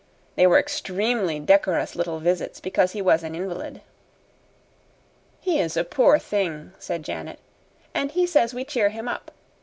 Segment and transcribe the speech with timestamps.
[0.35, 3.81] They were extremely decorous little visits because he was an invalid.
[5.39, 7.37] "He is a poor thing," said Janet,
[7.93, 9.29] "and he says we cheer him up.